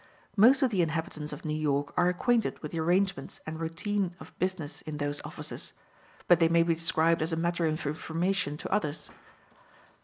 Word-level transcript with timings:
Most 0.35 0.63
of 0.63 0.71
the 0.71 0.81
inhabitants 0.81 1.31
of 1.31 1.45
New 1.45 1.53
York 1.53 1.93
are 1.95 2.09
acquainted 2.09 2.57
with 2.57 2.71
the 2.71 2.79
arrangements 2.79 3.39
and 3.45 3.59
routine 3.59 4.15
of 4.19 4.35
business 4.39 4.81
in 4.81 4.97
those 4.97 5.21
offices, 5.21 5.73
but 6.27 6.39
they 6.39 6.49
may 6.49 6.63
be 6.63 6.73
described 6.73 7.21
as 7.21 7.31
a 7.31 7.35
matter 7.37 7.67
of 7.67 7.85
information 7.87 8.57
to 8.57 8.71
others. 8.71 9.11